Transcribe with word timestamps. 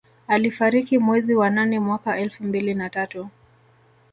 Alifariki 0.27 0.97
mwezi 0.97 1.35
wa 1.35 1.49
nane 1.49 1.79
mwaka 1.79 2.17
elfu 2.17 2.43
mbili 2.43 2.73
na 2.73 2.89
tatu 2.89 3.29